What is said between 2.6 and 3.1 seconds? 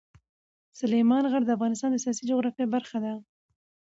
برخه